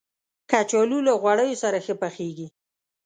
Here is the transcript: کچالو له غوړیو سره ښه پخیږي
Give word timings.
کچالو 0.49 0.99
له 1.07 1.13
غوړیو 1.21 1.59
سره 1.63 1.77
ښه 1.85 1.93
پخیږي 2.01 2.47